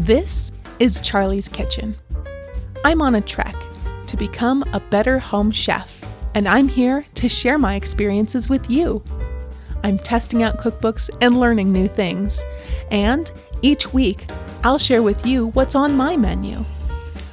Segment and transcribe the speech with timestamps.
[0.00, 1.94] This is Charlie's Kitchen.
[2.86, 3.54] I'm on a trek
[4.06, 5.94] to become a better home chef,
[6.34, 9.04] and I'm here to share my experiences with you.
[9.84, 12.42] I'm testing out cookbooks and learning new things.
[12.90, 13.30] And
[13.60, 14.24] each week,
[14.64, 16.64] I'll share with you what's on my menu.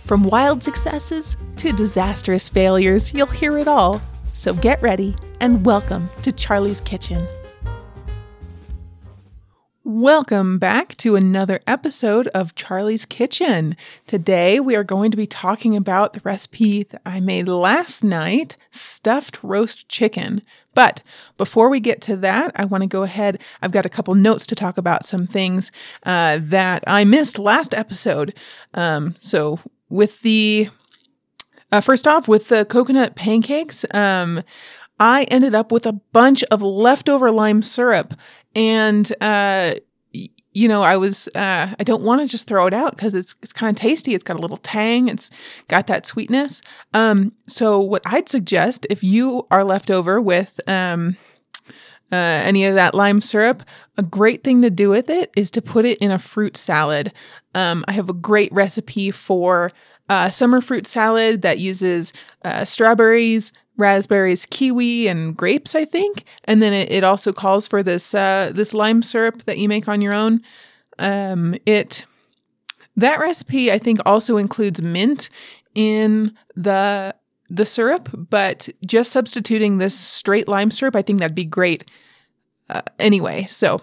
[0.04, 4.02] From wild successes to disastrous failures, you'll hear it all.
[4.34, 7.26] So get ready and welcome to Charlie's Kitchen.
[9.90, 13.78] Welcome back to another episode of Charlie's Kitchen.
[14.06, 18.58] Today we are going to be talking about the recipe that I made last night
[18.70, 20.42] stuffed roast chicken.
[20.74, 21.04] But
[21.38, 23.40] before we get to that, I want to go ahead.
[23.62, 25.72] I've got a couple notes to talk about some things
[26.04, 28.38] uh, that I missed last episode.
[28.74, 30.68] Um, so, with the
[31.72, 34.44] uh, first off, with the coconut pancakes, um,
[35.00, 38.14] I ended up with a bunch of leftover lime syrup
[38.56, 39.76] and uh,
[40.58, 43.36] you know, I was uh, I don't want to just throw it out because it's
[43.44, 44.16] it's kind of tasty.
[44.16, 45.08] It's got a little tang.
[45.08, 45.30] It's
[45.68, 46.64] got that sweetness.
[46.96, 51.16] Um, so what I'd suggest if you are left over with um,
[52.12, 53.62] uh, any of that lime syrup,
[53.98, 57.14] a great thing to do with it is to put it in a fruit salad.
[57.54, 59.72] Um, I have a great recipe for
[60.10, 62.14] uh, summer fruit salad that uses
[62.44, 66.26] uh, strawberries, raspberries, kiwi, and grapes, I think.
[66.46, 69.88] And then it, it also calls for this uh, this lime syrup that you make
[69.88, 70.42] on your own.
[71.00, 72.06] Um, it
[72.96, 75.30] that recipe I think also includes mint
[75.76, 77.16] in the
[77.50, 81.90] the syrup, but just substituting this straight lime syrup, I think that'd be great.
[82.70, 83.82] Uh, anyway, so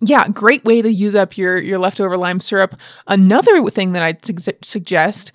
[0.00, 2.76] yeah, great way to use up your your leftover lime syrup.
[3.06, 5.32] Another thing that I'd su- suggest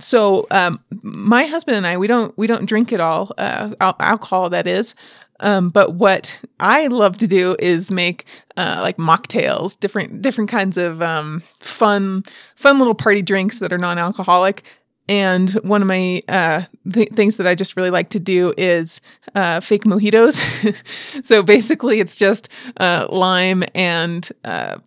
[0.00, 3.96] so um, my husband and I we don't we don't drink at all uh, al-
[4.00, 4.94] alcohol that is.
[5.40, 8.24] Um, but what I love to do is make
[8.56, 13.78] uh, like mocktails, different different kinds of um, fun fun little party drinks that are
[13.78, 14.62] non-alcoholic.
[15.06, 19.02] And one of my uh, th- things that I just really like to do is
[19.34, 20.40] uh, fake mojitos.
[21.24, 24.78] so basically, it's just uh, lime and uh,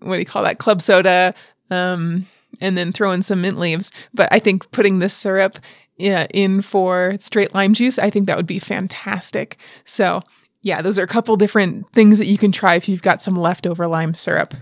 [0.00, 0.58] what do you call that?
[0.58, 1.34] Club soda,
[1.70, 2.28] um,
[2.60, 3.90] and then throw in some mint leaves.
[4.12, 5.58] But I think putting this syrup
[5.96, 9.56] yeah, in for straight lime juice, I think that would be fantastic.
[9.84, 10.22] So,
[10.62, 13.36] yeah, those are a couple different things that you can try if you've got some
[13.36, 14.54] leftover lime syrup.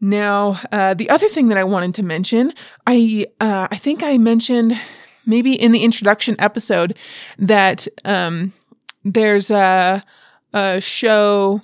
[0.00, 2.52] Now, uh, the other thing that I wanted to mention,
[2.86, 4.76] I uh, I think I mentioned
[5.24, 6.98] maybe in the introduction episode
[7.38, 8.52] that um,
[9.04, 10.02] there's a,
[10.52, 11.60] a show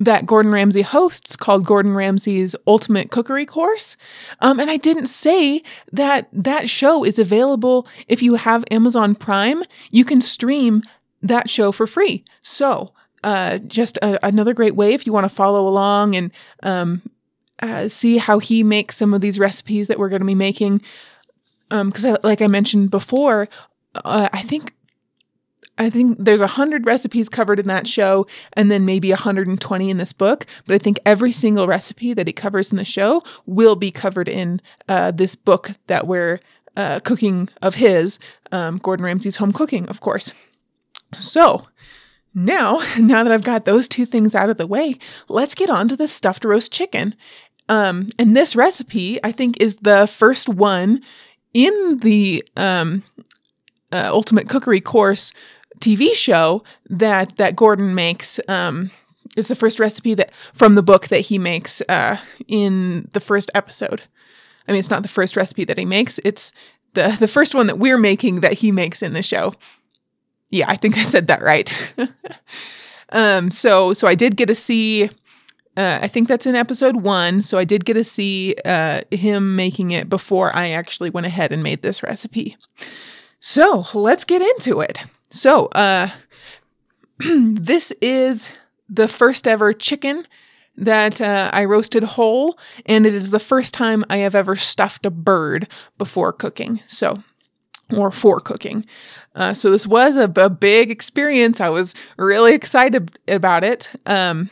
[0.00, 3.96] that Gordon Ramsay hosts called Gordon Ramsay's Ultimate Cookery Course.
[4.40, 9.64] Um, and I didn't say that that show is available if you have Amazon Prime.
[9.90, 10.82] You can stream
[11.22, 12.24] that show for free.
[12.42, 12.92] So,
[13.24, 16.30] uh, just a, another great way if you want to follow along and
[16.62, 17.02] um,
[17.60, 20.80] uh, see how he makes some of these recipes that we're going to be making.
[21.68, 23.48] Because, um, like I mentioned before,
[23.96, 24.74] uh, I think
[25.78, 30.12] I think there's 100 recipes covered in that show and then maybe 120 in this
[30.12, 30.44] book.
[30.66, 34.28] But I think every single recipe that he covers in the show will be covered
[34.28, 36.40] in uh, this book that we're
[36.76, 38.18] uh, cooking of his,
[38.52, 40.32] um, Gordon Ramsay's Home Cooking, of course.
[41.18, 41.66] So
[42.34, 44.96] now, now that I've got those two things out of the way,
[45.28, 47.14] let's get on to the stuffed roast chicken.
[47.68, 51.02] Um, and this recipe, I think, is the first one
[51.52, 53.02] in the um,
[53.92, 55.32] uh, Ultimate Cookery course
[55.78, 58.90] TV show that that Gordon makes um,
[59.36, 63.50] is the first recipe that from the book that he makes uh, in the first
[63.54, 64.02] episode.
[64.66, 66.52] I mean, it's not the first recipe that he makes; it's
[66.94, 69.54] the the first one that we're making that he makes in the show.
[70.50, 71.74] Yeah, I think I said that right.
[73.10, 75.10] um, so so I did get to see.
[75.76, 77.40] Uh, I think that's in episode one.
[77.40, 81.52] So I did get to see uh, him making it before I actually went ahead
[81.52, 82.56] and made this recipe.
[83.38, 85.04] So let's get into it.
[85.30, 86.08] So, uh,
[87.18, 88.56] this is
[88.88, 90.26] the first ever chicken
[90.76, 95.04] that uh, I roasted whole, and it is the first time I have ever stuffed
[95.04, 95.68] a bird
[95.98, 96.80] before cooking.
[96.86, 97.22] So,
[97.96, 98.84] or for cooking.
[99.34, 101.60] Uh, so this was a, a, big experience.
[101.60, 103.90] I was really excited about it.
[104.06, 104.50] Um,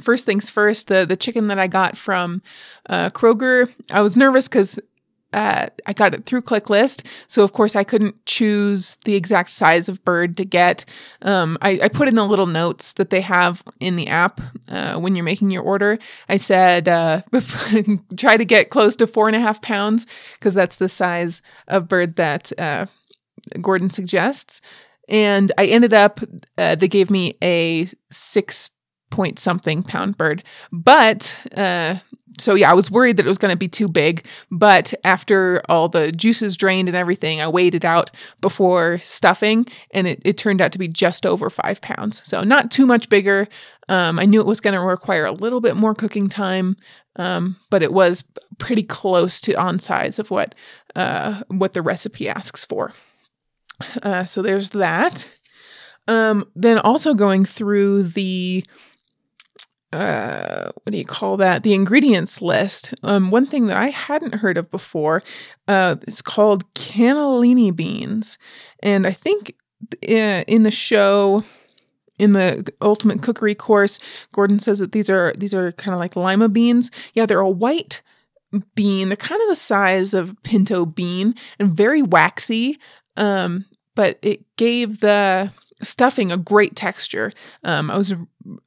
[0.00, 2.42] first things first, the the chicken that I got from
[2.88, 4.78] uh, Kroger, I was nervous because
[5.34, 7.04] uh, I got it through ClickList.
[7.26, 10.84] So, of course, I couldn't choose the exact size of bird to get.
[11.22, 14.94] Um, I, I, put in the little notes that they have in the app uh,
[14.94, 15.98] when you're making your order.
[16.28, 17.22] I said, uh,
[18.16, 21.88] try to get close to four and a half pounds because that's the size of
[21.88, 22.86] bird that uh,
[23.60, 24.60] Gordon suggests.
[25.08, 26.20] And I ended up,
[26.56, 28.70] uh, they gave me a six
[29.10, 30.44] point something pound bird.
[30.70, 31.96] But uh,
[32.38, 34.26] so yeah, I was worried that it was going to be too big.
[34.50, 38.10] But after all the juices drained and everything, I weighed it out
[38.40, 42.20] before stuffing, and it, it turned out to be just over five pounds.
[42.24, 43.48] So not too much bigger.
[43.88, 46.76] Um, I knew it was going to require a little bit more cooking time,
[47.16, 48.24] um, but it was
[48.58, 50.54] pretty close to on size of what
[50.94, 52.92] uh, what the recipe asks for.
[54.02, 55.28] Uh, so there's that.
[56.06, 58.64] Um, then also going through the
[59.94, 61.62] uh, what do you call that?
[61.62, 62.92] The ingredients list.
[63.04, 65.22] Um, one thing that I hadn't heard of before
[65.68, 68.36] uh, is called cannellini beans,
[68.82, 69.54] and I think
[70.02, 71.44] uh, in the show,
[72.18, 74.00] in the ultimate cookery course,
[74.32, 76.90] Gordon says that these are these are kind of like lima beans.
[77.14, 78.02] Yeah, they're a white
[78.74, 79.10] bean.
[79.10, 82.78] They're kind of the size of pinto bean and very waxy.
[83.16, 85.52] Um, but it gave the
[85.82, 87.32] stuffing a great texture.
[87.62, 88.14] Um, I was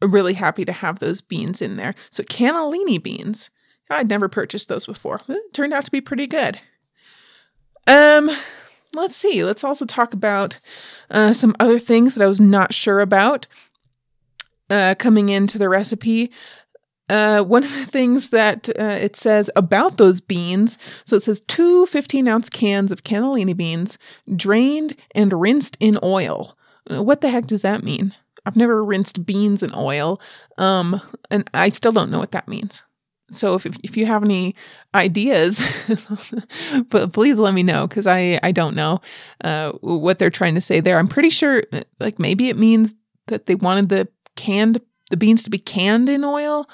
[0.01, 1.95] really happy to have those beans in there.
[2.09, 3.49] So cannellini beans.
[3.89, 5.21] I'd never purchased those before.
[5.29, 6.59] It turned out to be pretty good.
[7.87, 8.29] Um,
[8.93, 9.43] let's see.
[9.43, 10.59] Let's also talk about
[11.09, 13.47] uh, some other things that I was not sure about
[14.69, 16.31] uh, coming into the recipe.
[17.09, 21.39] Uh, one of the things that uh, it says about those beans so it says
[21.47, 23.97] two 15 ounce cans of cannellini beans
[24.35, 26.57] drained and rinsed in oil.
[26.89, 28.13] What the heck does that mean?
[28.47, 30.21] I've never rinsed beans in oil,
[30.57, 32.81] um, and I still don't know what that means.
[33.29, 34.55] So if, if, you have any
[34.95, 35.61] ideas,
[36.89, 39.01] but please let me know because I, I don't know
[39.43, 40.97] uh, what they're trying to say there.
[40.97, 41.63] I'm pretty sure
[41.99, 42.93] like maybe it means
[43.27, 44.07] that they wanted the
[44.37, 44.79] canned
[45.09, 46.69] the beans to be canned in oil.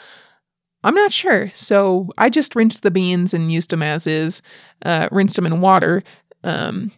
[0.84, 1.50] I'm not sure.
[1.56, 4.42] So I just rinsed the beans and used them as is,
[4.86, 6.04] uh, rinsed them in water.
[6.44, 6.92] Um,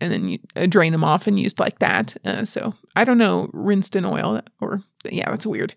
[0.00, 2.16] and then you uh, drain them off and used like that.
[2.24, 5.74] Uh, so I don't know, rinsed in oil or yeah, that's weird.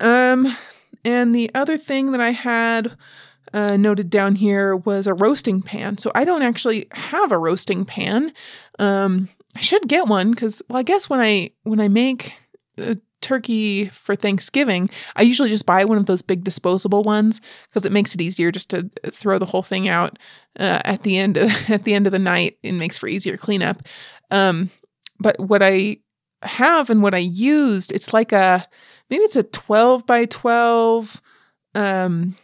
[0.00, 0.56] Um,
[1.04, 2.96] and the other thing that I had
[3.52, 5.98] uh, noted down here was a roasting pan.
[5.98, 8.32] So I don't actually have a roasting pan.
[8.78, 12.34] Um, I should get one because well, I guess when I when I make
[12.78, 12.96] uh,
[13.26, 17.90] turkey for Thanksgiving, I usually just buy one of those big disposable ones because it
[17.90, 20.16] makes it easier just to throw the whole thing out
[20.60, 22.56] uh, at the end of, at the end of the night.
[22.62, 23.82] It makes for easier cleanup.
[24.30, 24.70] Um,
[25.18, 25.96] but what I
[26.42, 28.64] have and what I used, it's like a
[29.10, 31.20] maybe it's a twelve by twelve
[31.74, 32.36] um,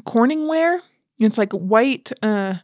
[0.00, 0.80] Corningware.
[1.20, 2.12] It's like white.
[2.22, 2.56] Uh,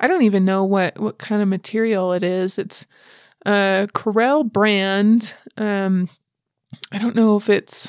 [0.00, 2.58] I don't even know what what kind of material it is.
[2.58, 2.84] It's
[3.44, 5.34] a Corelle brand.
[5.56, 6.08] Um,
[6.92, 7.88] I don't know if it's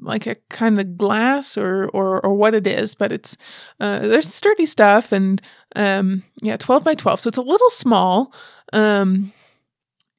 [0.00, 3.36] like a kind of glass or or or what it is, but it's
[3.80, 5.40] uh, there's sturdy stuff and
[5.76, 8.32] um, yeah, twelve by twelve, so it's a little small.
[8.72, 9.32] Um,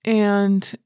[0.05, 0.77] and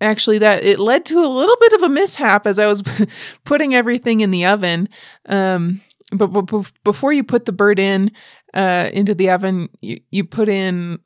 [0.00, 2.82] actually, that it led to a little bit of a mishap as I was
[3.44, 4.88] putting everything in the oven.
[5.26, 5.80] Um,
[6.12, 8.10] but, but before you put the bird in
[8.54, 11.00] uh, into the oven, you you put in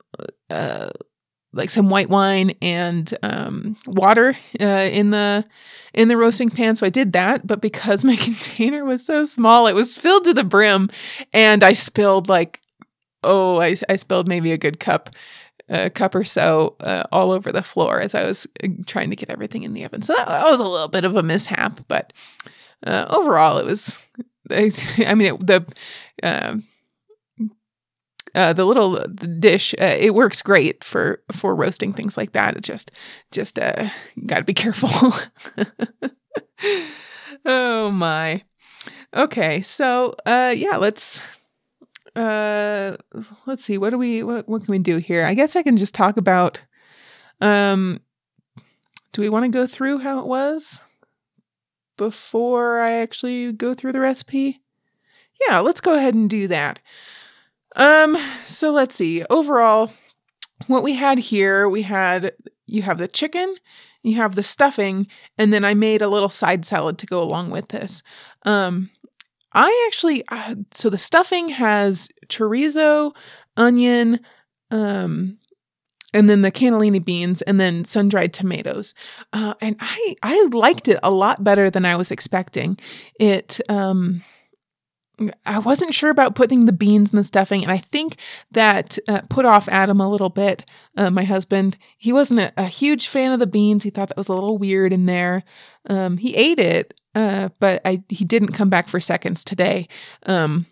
[0.49, 0.89] uh,
[1.55, 5.45] like some white wine and um, water uh, in the
[5.93, 6.75] in the roasting pan.
[6.75, 10.33] So I did that, but because my container was so small, it was filled to
[10.33, 10.89] the brim,
[11.33, 12.61] and I spilled like
[13.23, 15.09] oh, I, I spilled maybe a good cup.
[15.67, 19.15] A cup or so uh, all over the floor as I was uh, trying to
[19.15, 20.03] get everything in the oven.
[20.03, 22.13] So that, that was a little bit of a mishap, but
[22.85, 23.99] uh, overall, it was.
[24.51, 24.71] I,
[25.07, 25.65] I mean, it, the
[26.21, 26.57] uh,
[28.35, 29.03] uh, the little
[29.39, 32.55] dish uh, it works great for for roasting things like that.
[32.57, 32.91] It just
[33.31, 33.89] just uh,
[34.25, 35.13] got to be careful.
[37.45, 38.43] oh my.
[39.15, 41.21] Okay, so uh, yeah, let's
[42.15, 42.97] uh,
[43.45, 43.77] let's see.
[43.77, 45.25] What do we what what can we do here?
[45.25, 46.61] I guess I can just talk about.
[47.41, 48.01] Um,
[49.13, 50.79] do we want to go through how it was
[51.97, 54.61] before I actually go through the recipe?
[55.47, 56.79] Yeah, let's go ahead and do that.
[57.75, 59.23] Um, so let's see.
[59.29, 59.91] Overall,
[60.67, 62.33] what we had here, we had
[62.67, 63.55] you have the chicken,
[64.03, 67.51] you have the stuffing, and then I made a little side salad to go along
[67.51, 68.01] with this.
[68.43, 68.89] Um,
[69.53, 73.15] I actually uh, so the stuffing has chorizo,
[73.57, 74.19] onion,
[74.71, 75.37] um,
[76.13, 78.93] and then the cannellini beans, and then sun dried tomatoes.
[79.33, 82.77] Uh, and I I liked it a lot better than I was expecting.
[83.19, 84.23] It um
[85.45, 88.17] I wasn't sure about putting the beans in the stuffing, and I think
[88.51, 90.65] that uh, put off Adam a little bit.
[90.97, 93.83] Uh, my husband, he wasn't a, a, huge fan of the beans.
[93.83, 95.43] He thought that was a little weird in there.
[95.89, 99.87] Um, he ate it, uh, but I he didn't come back for seconds today.
[100.25, 100.65] Um,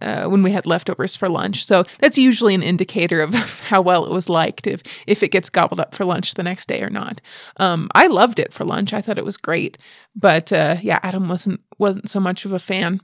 [0.00, 1.64] uh, when we had leftovers for lunch.
[1.64, 3.34] So that's usually an indicator of
[3.68, 6.66] how well it was liked if if it gets gobbled up for lunch the next
[6.66, 7.20] day or not.
[7.58, 8.92] Um, I loved it for lunch.
[8.92, 9.78] I thought it was great,
[10.14, 13.00] but uh, yeah, Adam wasn't wasn't so much of a fan.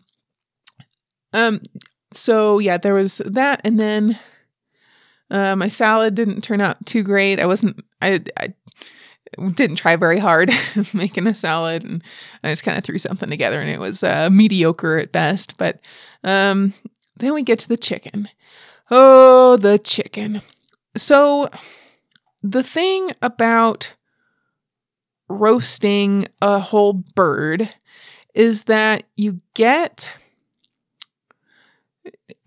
[1.32, 1.60] Um,
[2.12, 4.18] so yeah, there was that, and then
[5.30, 7.40] uh, my salad didn't turn out too great.
[7.40, 7.84] I wasn't.
[8.02, 8.54] I, I
[9.54, 10.50] didn't try very hard
[10.92, 12.02] making a salad and
[12.42, 15.56] I just kind of threw something together and it was uh, mediocre at best.
[15.56, 15.80] But
[16.24, 16.74] um,
[17.16, 18.28] then we get to the chicken.
[18.90, 20.42] Oh, the chicken.
[20.96, 21.48] So,
[22.42, 23.94] the thing about
[25.28, 27.72] roasting a whole bird
[28.34, 30.10] is that you get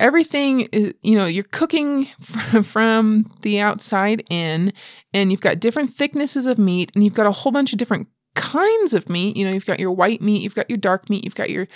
[0.04, 2.06] everything is, you know, you're cooking
[2.64, 4.74] from the outside in,
[5.14, 8.08] and you've got different thicknesses of meat, and you've got a whole bunch of different
[8.36, 9.38] kinds of meat.
[9.38, 11.68] You know, you've got your white meat, you've got your dark meat, you've got your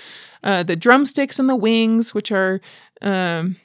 [0.44, 2.60] uh, the drumsticks and the wings, which are
[3.02, 3.56] um,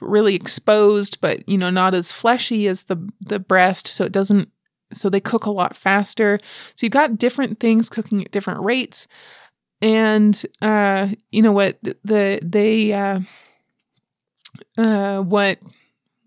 [0.00, 4.50] really exposed, but you know, not as fleshy as the the breast, so it doesn't.
[4.92, 6.38] So they cook a lot faster.
[6.74, 9.06] So you've got different things cooking at different rates,
[9.80, 12.92] and uh, you know what the they.
[12.92, 13.20] Uh,
[14.76, 15.58] uh, what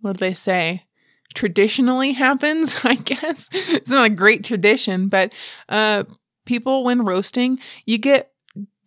[0.01, 0.83] what do they say?
[1.33, 3.49] Traditionally happens, I guess.
[3.51, 5.33] It's not a great tradition, but
[5.69, 6.03] uh,
[6.45, 8.31] people when roasting, you get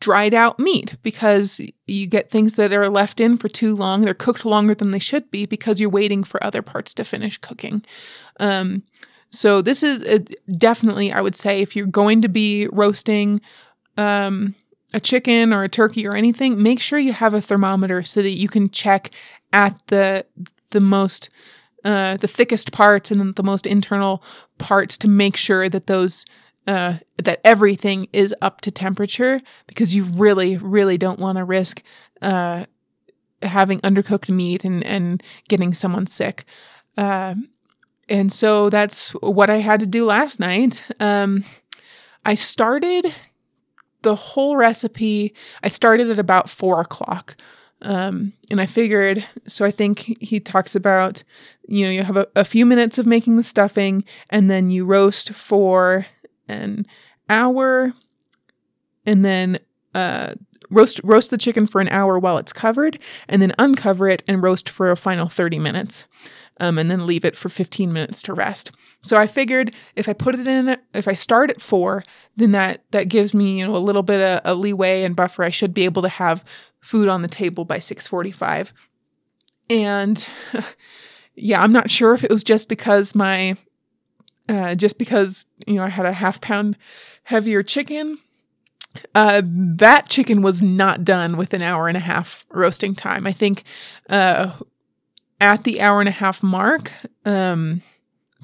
[0.00, 4.02] dried out meat because you get things that are left in for too long.
[4.02, 7.36] They're cooked longer than they should be because you're waiting for other parts to finish
[7.38, 7.84] cooking.
[8.38, 8.84] Um,
[9.30, 10.20] so this is a,
[10.52, 13.40] definitely, I would say, if you're going to be roasting
[13.96, 14.54] um,
[14.94, 18.30] a chicken or a turkey or anything, make sure you have a thermometer so that
[18.30, 19.10] you can check
[19.52, 20.24] at the
[20.70, 21.30] the most
[21.84, 24.22] uh, the thickest parts and the most internal
[24.58, 26.24] parts to make sure that those
[26.66, 31.82] uh, that everything is up to temperature because you really really don't want to risk
[32.20, 32.66] uh,
[33.42, 36.44] having undercooked meat and and getting someone sick.
[36.96, 37.34] Uh,
[38.08, 40.82] and so that's what I had to do last night.
[40.98, 41.44] Um,
[42.24, 43.14] I started
[44.02, 45.34] the whole recipe.
[45.62, 47.36] I started at about four o'clock.
[47.82, 51.22] Um, and I figured, so I think he talks about,
[51.68, 54.84] you know, you have a, a, few minutes of making the stuffing and then you
[54.84, 56.04] roast for
[56.48, 56.86] an
[57.28, 57.92] hour
[59.06, 59.60] and then
[59.94, 60.34] uh,
[60.70, 64.42] roast roast the chicken for an hour while it's covered and then uncover it and
[64.42, 66.04] roast for a final 30 minutes
[66.60, 68.70] um, and then leave it for 15 minutes to rest.
[69.02, 72.04] So I figured if I put it in, if I start at four,
[72.36, 75.44] then that that gives me you know a little bit of a leeway and buffer.
[75.44, 76.44] I should be able to have
[76.80, 78.72] food on the table by 6:45.
[79.70, 80.26] And
[81.34, 83.56] yeah, I'm not sure if it was just because my
[84.48, 86.76] uh, just because you know I had a half pound
[87.24, 88.18] heavier chicken.
[89.14, 93.26] Uh, that chicken was not done with an hour and a half roasting time.
[93.26, 93.62] I think
[94.08, 94.52] uh,
[95.40, 96.92] at the hour and a half mark,
[97.24, 97.82] um,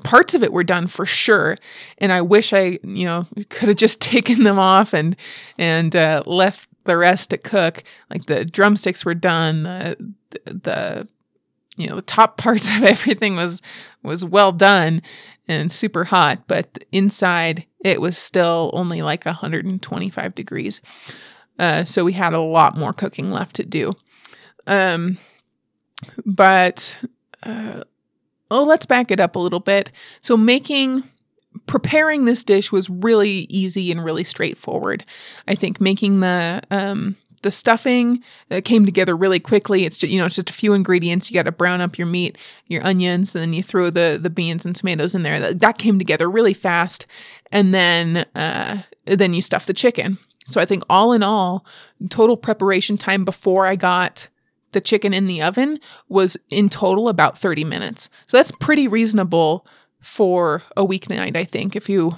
[0.03, 1.57] parts of it were done for sure
[1.99, 5.15] and i wish i you know could have just taken them off and
[5.57, 7.83] and uh, left the rest to cook.
[8.11, 9.97] Like the drumsticks were done, the,
[10.45, 11.09] the
[11.77, 13.61] you know the top parts of everything was
[14.03, 15.03] was well done
[15.47, 20.81] and super hot, but inside it was still only like 125 degrees.
[21.59, 23.93] Uh, so we had a lot more cooking left to do.
[24.67, 25.19] Um,
[26.25, 26.97] but
[27.43, 27.85] uh,
[28.51, 29.91] oh, let's back it up a little bit.
[30.21, 31.05] So making
[31.67, 35.05] preparing this dish was really easy and really straightforward.
[35.47, 39.85] I think making the um, the stuffing uh, came together really quickly.
[39.85, 41.31] It's just, you know it's just a few ingredients.
[41.31, 44.67] You got to brown up your meat, your onions, then you throw the the beans
[44.67, 45.39] and tomatoes in there.
[45.39, 47.07] That, that came together really fast,
[47.53, 50.19] and then uh, then you stuff the chicken.
[50.47, 51.65] So I think all in all,
[52.11, 54.29] total preparation time before I got
[54.75, 58.11] the chicken in the oven was in total about 30 minutes.
[58.27, 59.67] So that's pretty reasonable
[60.01, 61.75] for a weeknight, I think.
[61.75, 62.17] If you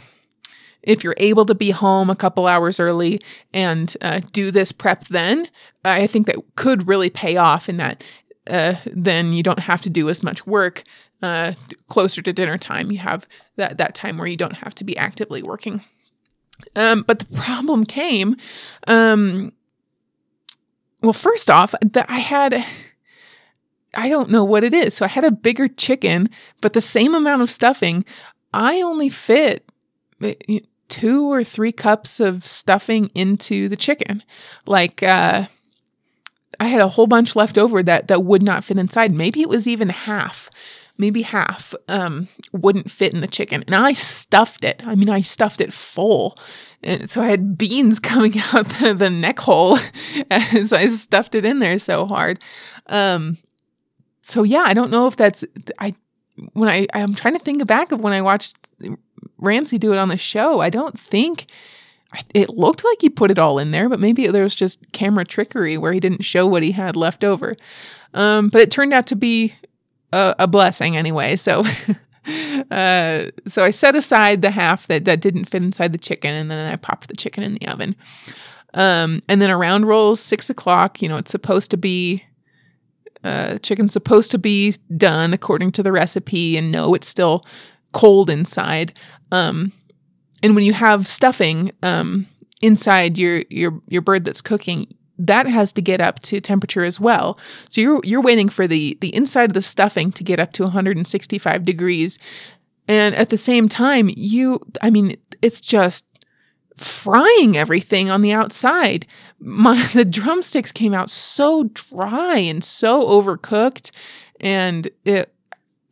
[0.83, 3.21] if you're able to be home a couple hours early
[3.53, 5.49] and uh, do this prep then,
[5.85, 8.05] I think that could really pay off in that
[8.49, 10.85] uh, then you don't have to do as much work
[11.23, 11.53] uh,
[11.89, 12.91] closer to dinner time.
[12.91, 15.83] You have that, that time where you don't have to be actively working.
[16.75, 18.37] Um, but the problem came,
[18.87, 19.53] um,
[21.07, 22.65] well, first off, that I had
[23.95, 24.95] I don't know what it is.
[24.95, 26.29] So I had a bigger chicken,
[26.61, 28.05] but the same amount of stuffing.
[28.53, 29.71] I only fit
[30.21, 30.59] eh,
[30.89, 34.23] two or three cups of stuffing into the chicken.
[34.67, 35.47] Like, uh,
[36.59, 39.15] I had a whole bunch left over that that would not fit inside.
[39.15, 40.51] Maybe it was even half.
[40.99, 44.83] Maybe half um, wouldn't fit in the chicken, and I stuffed it.
[44.87, 46.39] I mean, I stuffed it full,
[46.87, 49.78] and so I had beans coming out the, the neck hole
[50.31, 52.43] as I stuffed it in there so hard.
[52.87, 53.38] Um,
[54.23, 55.45] so yeah, I don't know if that's
[55.78, 55.95] I
[56.52, 58.57] when I I'm trying to think back of when I watched
[59.38, 60.61] Ramsay do it on the show.
[60.61, 61.47] I don't think
[62.35, 65.25] it looked like he put it all in there, but maybe there was just camera
[65.25, 67.57] trickery where he didn't show what he had left over.
[68.14, 69.55] Um, but it turned out to be
[70.12, 71.37] a, a blessing anyway.
[71.37, 71.64] So,
[72.71, 76.50] uh, so I set aside the half that that didn't fit inside the chicken, and
[76.50, 77.97] then I popped the chicken in the oven.
[78.75, 81.00] Um, and then around rolls six o'clock.
[81.00, 82.25] You know, it's supposed to be.
[83.25, 87.45] Uh, chicken's supposed to be done according to the recipe, and no, it's still
[87.92, 88.97] cold inside.
[89.33, 89.73] Um,
[90.42, 92.26] and when you have stuffing um,
[92.62, 94.87] inside your your your bird that's cooking,
[95.18, 97.38] that has to get up to temperature as well.
[97.68, 100.64] So you're you're waiting for the the inside of the stuffing to get up to
[100.64, 102.18] 165 degrees.
[102.88, 106.04] And at the same time, you I mean, it's just
[106.76, 109.06] frying everything on the outside.
[109.40, 113.90] My the drumsticks came out so dry and so overcooked
[114.40, 115.32] and it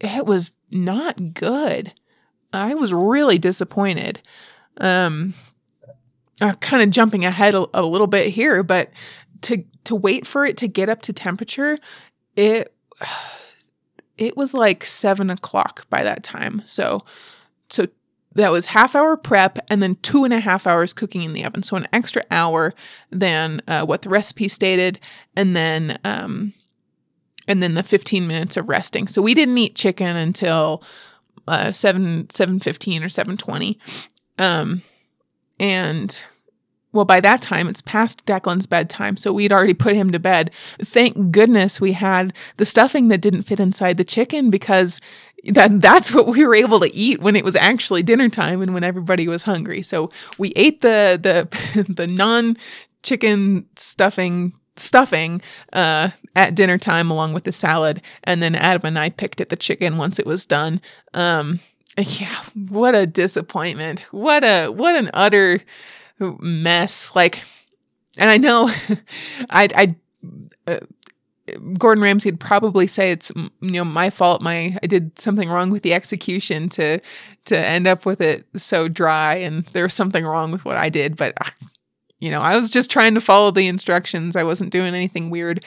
[0.01, 1.93] it was not good.
[2.53, 4.23] I was really disappointed.
[4.79, 5.35] Um,
[6.39, 8.91] kind of jumping ahead a, a, little bit here, but
[9.43, 11.79] to to wait for it to get up to temperature,
[12.37, 12.75] it
[14.19, 16.63] it was like seven o'clock by that time.
[16.67, 17.05] So
[17.69, 17.87] so
[18.35, 21.45] that was half hour prep and then two and a half hours cooking in the
[21.45, 21.63] oven.
[21.63, 22.75] So an extra hour
[23.11, 24.99] than uh, what the recipe stated,
[25.37, 26.53] and then um,
[27.47, 29.07] and then the 15 minutes of resting.
[29.07, 30.83] So we didn't eat chicken until
[31.47, 33.79] uh, 7 715 or 720
[34.39, 34.83] um
[35.65, 36.21] and
[36.93, 40.51] well by that time it's past declan's bedtime so we'd already put him to bed
[40.83, 45.01] thank goodness we had the stuffing that didn't fit inside the chicken because
[45.45, 48.75] that that's what we were able to eat when it was actually dinner time and
[48.75, 52.57] when everybody was hungry so we ate the the the non
[53.03, 55.41] chicken stuffing stuffing
[55.73, 58.03] uh, at dinner time along with the salad.
[58.25, 60.81] And then Adam and I picked at the chicken once it was done.
[61.13, 61.61] Um,
[61.99, 64.01] yeah, what a disappointment.
[64.11, 65.61] What a what an utter
[66.19, 67.11] mess.
[67.15, 67.43] Like,
[68.19, 68.69] and I know
[69.51, 69.97] I I.
[70.67, 70.81] Uh,
[71.77, 74.41] Gordon Ramsay would probably say it's you know my fault.
[74.41, 77.01] My I did something wrong with the execution to
[77.45, 80.89] to end up with it so dry, and there was something wrong with what I
[80.89, 81.17] did.
[81.17, 81.51] But uh,
[82.19, 84.37] you know, I was just trying to follow the instructions.
[84.37, 85.65] I wasn't doing anything weird.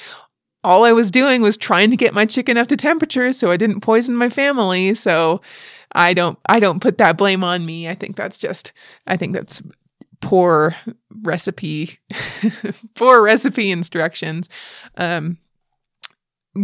[0.63, 3.57] All I was doing was trying to get my chicken up to temperature so I
[3.57, 4.95] didn't poison my family.
[4.95, 5.41] So
[5.97, 7.89] I don't I don't put that blame on me.
[7.89, 8.71] I think that's just
[9.07, 9.61] I think that's
[10.21, 10.75] poor
[11.23, 11.99] recipe
[12.95, 14.49] poor recipe instructions.
[14.95, 15.37] Um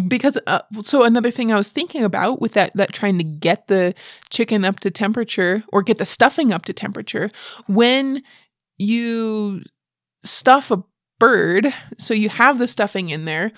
[0.08, 3.68] because uh, so another thing I was thinking about with that that trying to get
[3.68, 3.94] the
[4.30, 7.30] chicken up to temperature or get the stuffing up to temperature
[7.68, 8.24] when
[8.78, 9.62] you
[10.24, 10.84] stuff a
[11.20, 13.52] bird, so you have the stuffing in there.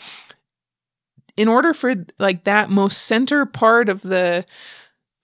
[1.38, 4.46] In order for like that most center part of the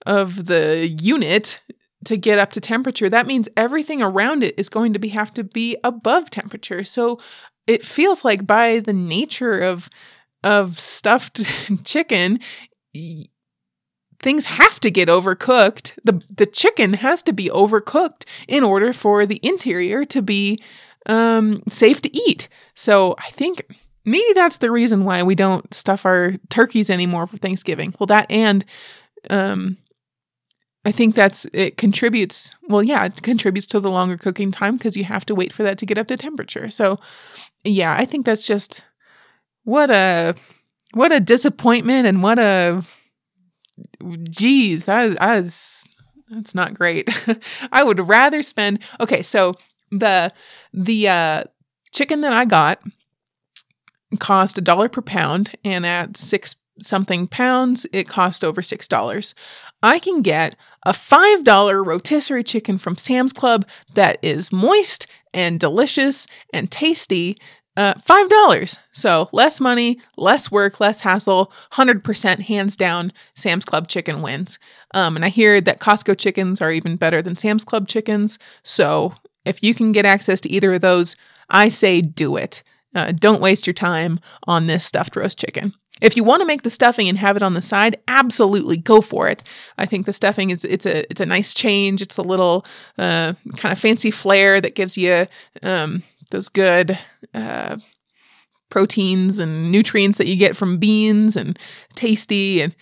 [0.06, 1.60] of the unit
[2.04, 5.32] to get up to temperature, that means everything around it is going to be have
[5.34, 6.84] to be above temperature.
[6.84, 7.18] So
[7.66, 9.88] it feels like by the nature of
[10.44, 11.40] of stuffed
[11.84, 12.40] chicken,
[14.20, 15.92] things have to get overcooked.
[16.04, 20.62] The the chicken has to be overcooked in order for the interior to be
[21.06, 22.48] um, safe to eat.
[22.74, 27.36] So I think maybe that's the reason why we don't stuff our turkeys anymore for
[27.36, 27.94] Thanksgiving.
[27.98, 28.64] Well, that and
[29.30, 29.78] um,
[30.84, 32.52] I think that's it contributes.
[32.68, 35.62] Well, yeah, it contributes to the longer cooking time because you have to wait for
[35.62, 36.70] that to get up to temperature.
[36.70, 36.98] So,
[37.62, 38.80] yeah, I think that's just
[39.64, 40.34] what a
[40.94, 42.82] what a disappointment and what a
[44.30, 45.84] geez that that is
[46.30, 47.08] that's not great.
[47.72, 49.22] I would rather spend okay.
[49.22, 49.54] So
[49.90, 50.32] the
[50.72, 51.44] the uh,
[51.92, 52.80] chicken that I got
[54.18, 59.34] cost a dollar per pound, and at six something pounds, it cost over six dollars.
[59.82, 65.58] I can get a five dollar rotisserie chicken from Sam's Club that is moist and
[65.58, 67.38] delicious and tasty.
[67.74, 68.78] Uh, five dollars.
[68.92, 71.50] So less money, less work, less hassle.
[71.72, 73.12] Hundred percent, hands down.
[73.34, 74.58] Sam's Club chicken wins.
[74.92, 78.38] Um, and I hear that Costco chickens are even better than Sam's Club chickens.
[78.62, 79.14] So
[79.46, 81.16] if you can get access to either of those,
[81.48, 82.62] I say do it.
[82.94, 85.72] Uh, don't waste your time on this stuffed roast chicken.
[86.02, 89.00] If you want to make the stuffing and have it on the side, absolutely go
[89.00, 89.42] for it.
[89.78, 92.02] I think the stuffing is it's a it's a nice change.
[92.02, 92.66] It's a little
[92.98, 95.26] uh, kind of fancy flair that gives you
[95.62, 96.98] um, those good
[97.32, 97.76] uh,
[98.68, 101.58] proteins and nutrients that you get from beans and
[101.94, 102.74] tasty and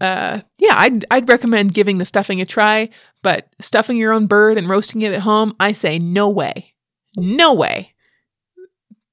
[0.00, 2.88] uh, yeah, I'd I'd recommend giving the stuffing a try.
[3.22, 6.72] But stuffing your own bird and roasting it at home, I say no way.
[7.16, 7.92] No way.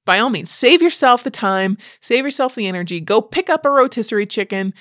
[0.08, 3.70] By all means, save yourself the time, save yourself the energy, go pick up a
[3.70, 4.72] rotisserie chicken.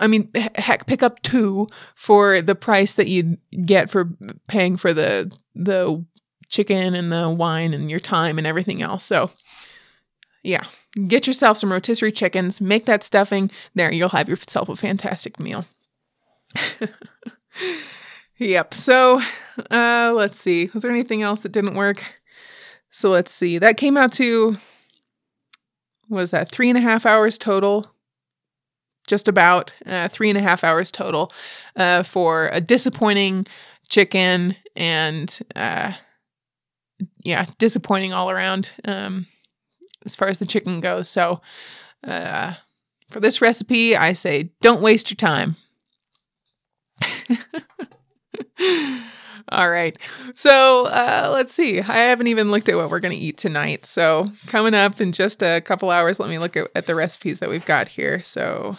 [0.00, 4.08] I mean, heck, pick up two for the price that you'd get for
[4.46, 6.02] paying for the the
[6.48, 9.04] chicken and the wine and your time and everything else.
[9.04, 9.30] So,
[10.42, 10.64] yeah,
[11.06, 13.50] get yourself some rotisserie chickens, make that stuffing.
[13.74, 15.66] There, you'll have yourself a fantastic meal.
[18.38, 18.72] yep.
[18.72, 19.20] So,
[19.70, 20.70] uh, let's see.
[20.72, 22.02] Was there anything else that didn't work?
[22.90, 23.58] So let's see.
[23.58, 24.58] That came out to
[26.08, 27.94] what was that three and a half hours total
[29.06, 31.32] just about uh, three and a half hours total
[31.76, 33.46] uh, for a disappointing
[33.88, 35.92] chicken and uh,
[37.24, 39.26] yeah, disappointing all around um,
[40.04, 41.08] as far as the chicken goes.
[41.08, 41.40] So,
[42.06, 42.54] uh,
[43.08, 45.56] for this recipe, I say don't waste your time.
[49.50, 49.96] all right.
[50.34, 51.80] So, uh, let's see.
[51.80, 53.86] I haven't even looked at what we're going to eat tonight.
[53.86, 57.40] So, coming up in just a couple hours, let me look at, at the recipes
[57.40, 58.22] that we've got here.
[58.22, 58.76] So,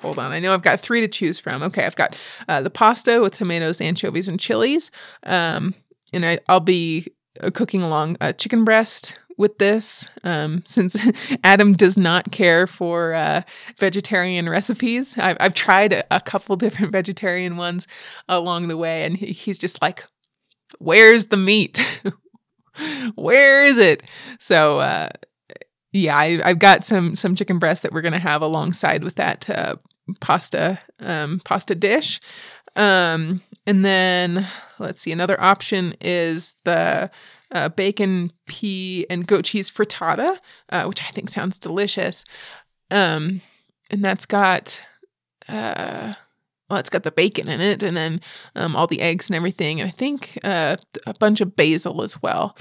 [0.00, 0.32] hold on.
[0.32, 1.62] I know I've got three to choose from.
[1.62, 2.16] Okay, I've got
[2.48, 4.90] uh, the pasta with tomatoes, anchovies, and chilies.
[5.22, 5.74] Um,
[6.12, 7.08] and I, will be
[7.40, 10.96] uh, cooking along a chicken breast with this um, since
[11.44, 13.42] Adam does not care for uh,
[13.76, 15.18] vegetarian recipes.
[15.18, 17.86] I've, I've tried a, a, couple different vegetarian ones
[18.28, 20.04] along the way, and he, he's just like,
[20.78, 21.84] Where's the meat?
[23.14, 24.04] Where is it?
[24.38, 25.10] So, uh,
[25.92, 29.50] yeah, I, have got some some chicken breast that we're gonna have alongside with that
[29.50, 29.76] uh,
[30.20, 32.20] pasta um, pasta dish.
[32.74, 34.46] Um, and then
[34.78, 37.10] let's see, another option is the
[37.52, 40.38] uh, bacon, pea, and goat cheese frittata,
[40.70, 42.24] uh, which I think sounds delicious.
[42.90, 43.40] Um,
[43.90, 44.80] and that's got,
[45.48, 46.14] uh,
[46.68, 48.20] well, it's got the bacon in it, and then
[48.54, 52.20] um, all the eggs and everything, and I think uh, a bunch of basil as
[52.22, 52.56] well.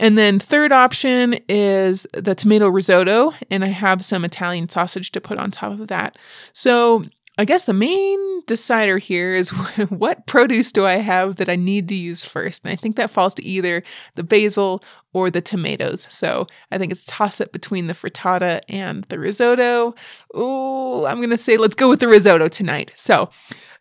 [0.00, 5.20] And then third option is the tomato risotto, and I have some Italian sausage to
[5.20, 6.16] put on top of that.
[6.52, 7.02] So
[7.38, 9.50] I guess the main decider here is
[9.90, 12.64] what produce do I have that I need to use first?
[12.64, 13.84] And I think that falls to either
[14.16, 16.08] the basil or the tomatoes.
[16.10, 19.94] So I think it's toss up between the frittata and the risotto.
[20.34, 22.90] Oh, I'm going to say let's go with the risotto tonight.
[22.96, 23.30] So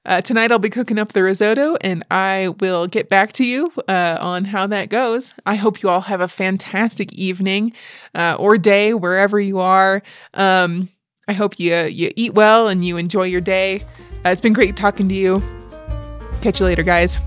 [0.06, 3.74] uh, tonight I'll be cooking up the risotto and I will get back to you
[3.88, 5.34] uh, on how that goes.
[5.48, 7.74] I hope you all have a fantastic evening
[8.13, 10.04] uh, or day wherever you are.
[10.36, 10.89] Um,
[11.27, 13.83] I hope you you eat well and you enjoy your day.
[14.25, 15.43] Uh, it's been great talking to you.
[16.41, 17.19] Catch you later, guys.